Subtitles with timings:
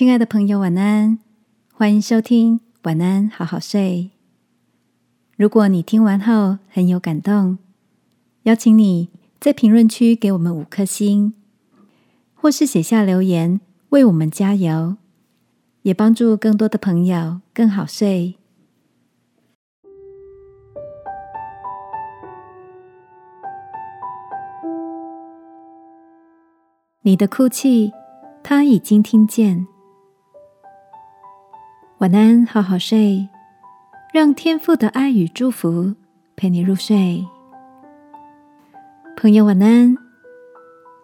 [0.00, 1.18] 亲爱的朋友，晚安！
[1.74, 4.10] 欢迎收听《晚安，好好睡》。
[5.36, 7.58] 如果你听完后很有感动，
[8.44, 11.34] 邀请你在评论区给我们五颗星，
[12.32, 13.60] 或是写下留言
[13.90, 14.96] 为我们加油，
[15.82, 18.36] 也帮助更多的朋友更好睡。
[27.02, 27.92] 你的哭泣，
[28.42, 29.66] 他已经听见。
[32.00, 33.28] 晚安，好好睡，
[34.10, 35.94] 让天父的爱与祝福
[36.34, 37.22] 陪你入睡。
[39.18, 39.94] 朋友，晚安。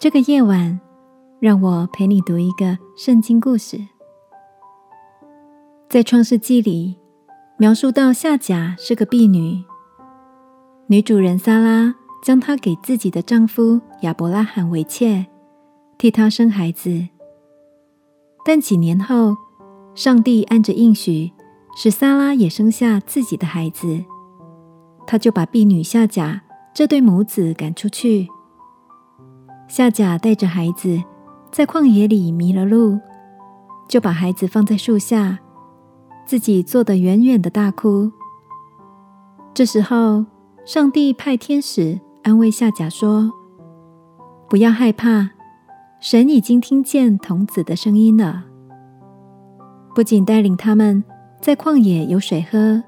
[0.00, 0.80] 这个夜晚，
[1.38, 3.78] 让我陪你读一个圣经故事。
[5.90, 6.96] 在创世纪里，
[7.58, 9.62] 描述到夏甲是个婢女，
[10.86, 11.94] 女主人撒拉
[12.24, 15.26] 将她给自己的丈夫亚伯拉罕为妾，
[15.98, 17.06] 替他生孩子。
[18.46, 19.36] 但几年后，
[19.96, 21.32] 上帝按着应许，
[21.74, 24.04] 使撒拉也生下自己的孩子，
[25.06, 26.42] 他就把婢女夏甲
[26.74, 28.28] 这对母子赶出去。
[29.66, 31.02] 夏甲带着孩子
[31.50, 33.00] 在旷野里迷了路，
[33.88, 35.38] 就把孩子放在树下，
[36.26, 38.12] 自己坐得远远的大哭。
[39.54, 40.26] 这时候，
[40.66, 43.32] 上帝派天使安慰夏甲说
[44.50, 45.30] ：“不要害怕，
[46.00, 48.44] 神已经听见童子的声音了。”
[49.96, 51.02] 不仅带领他们
[51.40, 52.82] 在旷野有水喝，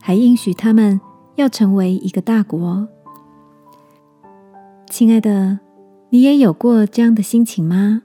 [0.00, 1.00] 还应许他们
[1.34, 2.86] 要成为一个大国。
[4.88, 5.58] 亲爱的，
[6.10, 8.02] 你也有过这样的心情吗？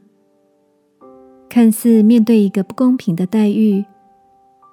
[1.47, 3.85] 看似面对一个不公平的待遇，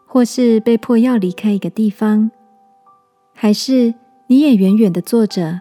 [0.06, 2.30] 或是被迫要离开一个地方，
[3.34, 3.92] 还是
[4.26, 5.60] 你也远远的坐着，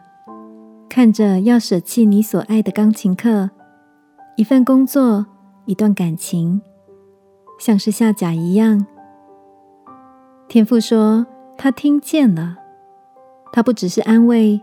[0.88, 3.50] 看着要舍弃你所爱的钢琴课、
[4.38, 5.26] 一份工作、
[5.66, 6.62] 一段感情。
[7.66, 8.86] 像是下甲一样，
[10.50, 11.26] 天父说
[11.58, 12.58] 他听见了，
[13.54, 14.60] 他不只是安慰，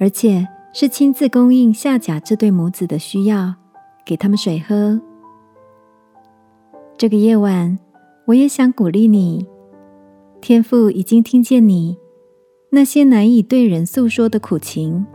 [0.00, 3.54] 而且是亲自供应下甲这对母子的需要，
[4.04, 5.00] 给他们水喝。
[6.98, 7.78] 这个夜晚，
[8.24, 9.46] 我也想鼓励你，
[10.40, 11.96] 天父已经听见你
[12.70, 15.06] 那些难以对人诉说的苦情，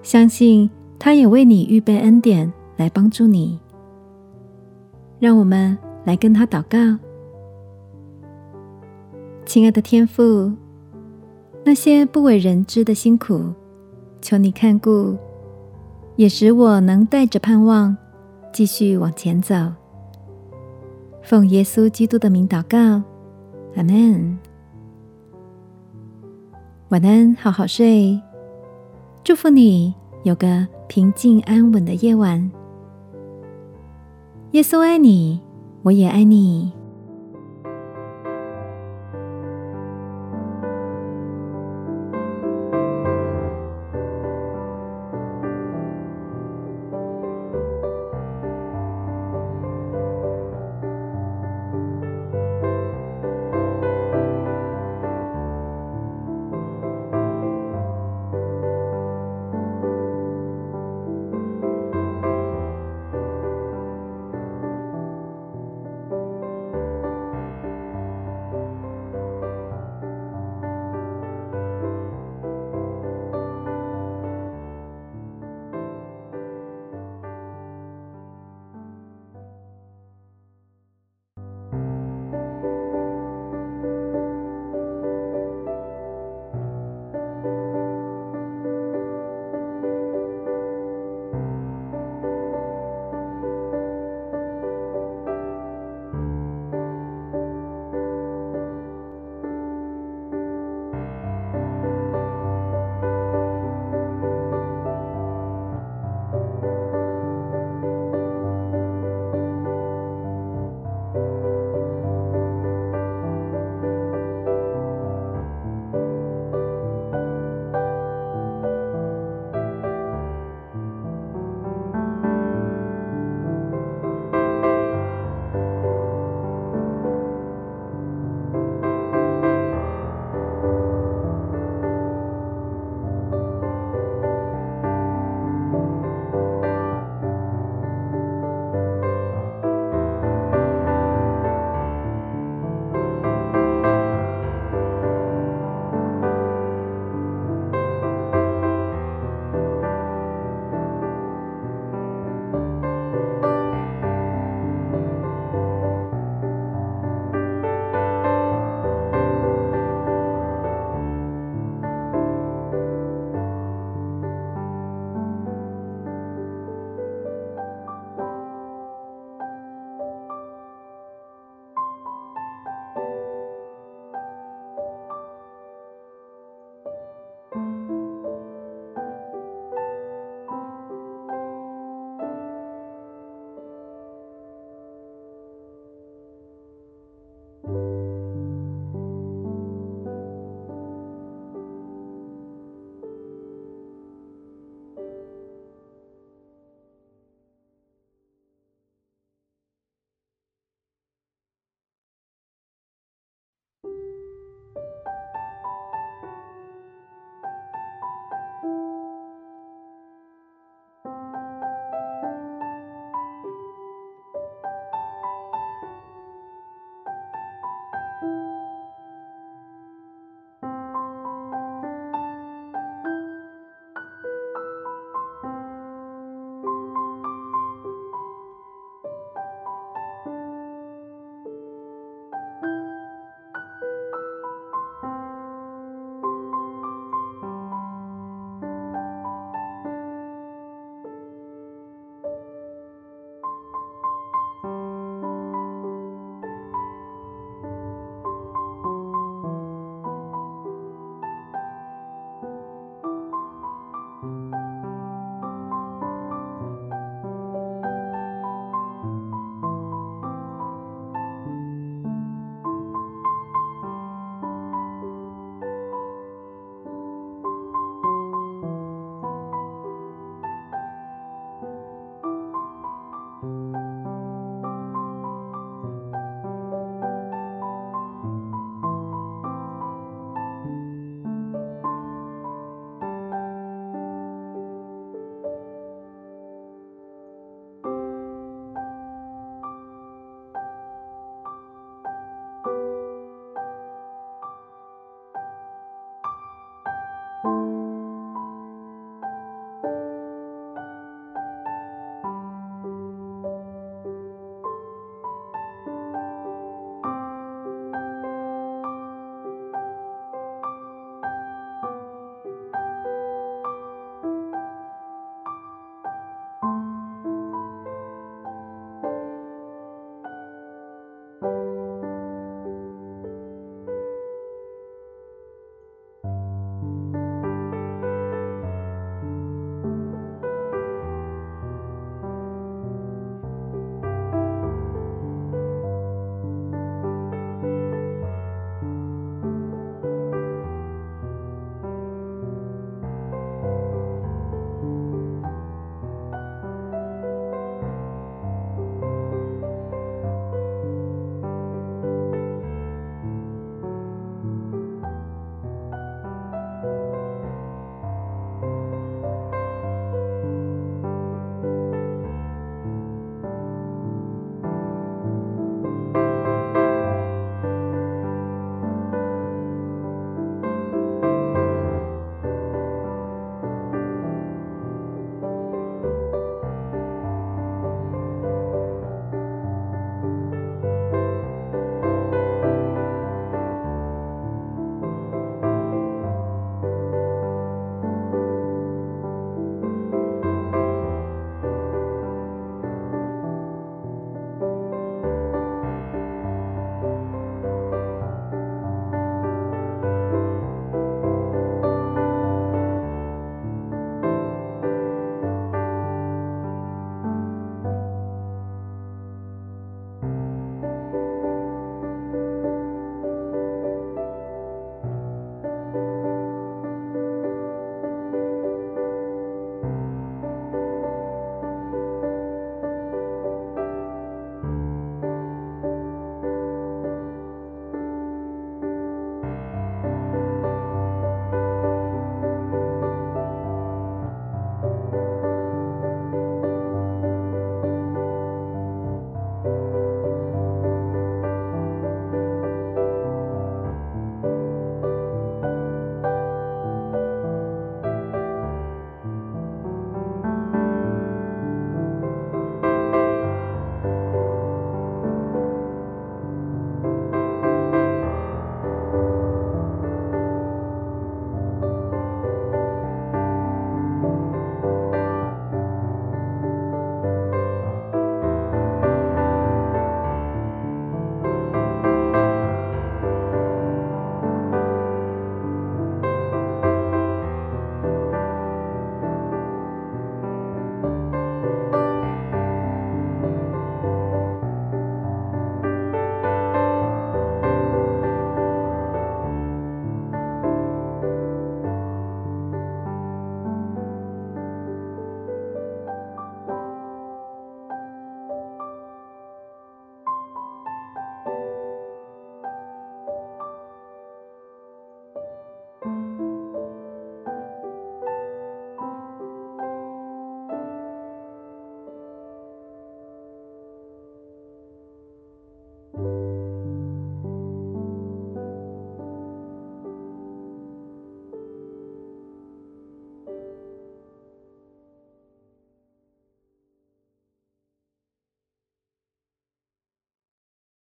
[0.00, 3.58] 相信他也为你预备恩典来帮助你。
[5.18, 5.76] 让我们。
[6.04, 6.78] 来跟他祷告，
[9.44, 10.52] 亲爱的天父，
[11.64, 13.52] 那些不为人知的辛苦，
[14.20, 15.16] 求你看顾，
[16.16, 17.96] 也使我能带着盼望
[18.52, 19.54] 继续往前走。
[21.22, 23.02] 奉耶稣基督的名祷告，
[23.76, 24.38] 阿门。
[26.88, 28.20] 晚安，好好睡，
[29.22, 29.94] 祝福你
[30.24, 32.50] 有个平静安稳的夜晚。
[34.52, 35.40] 耶稣爱你。
[35.82, 36.79] 我也爱你。